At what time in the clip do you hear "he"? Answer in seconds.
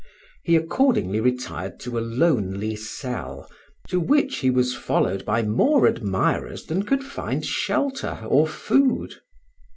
0.43-0.55, 4.37-4.49